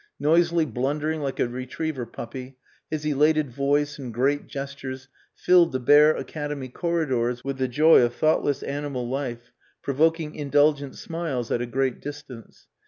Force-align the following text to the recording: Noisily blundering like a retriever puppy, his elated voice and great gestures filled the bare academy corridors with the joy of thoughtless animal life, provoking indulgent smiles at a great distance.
Noisily 0.19 0.65
blundering 0.65 1.21
like 1.21 1.39
a 1.39 1.47
retriever 1.47 2.07
puppy, 2.07 2.57
his 2.89 3.05
elated 3.05 3.51
voice 3.51 3.99
and 3.99 4.11
great 4.11 4.47
gestures 4.47 5.07
filled 5.35 5.73
the 5.73 5.79
bare 5.79 6.15
academy 6.17 6.69
corridors 6.69 7.43
with 7.43 7.59
the 7.59 7.67
joy 7.67 8.01
of 8.01 8.15
thoughtless 8.15 8.63
animal 8.63 9.07
life, 9.07 9.53
provoking 9.83 10.33
indulgent 10.33 10.95
smiles 10.95 11.51
at 11.51 11.61
a 11.61 11.67
great 11.67 12.01
distance. 12.01 12.65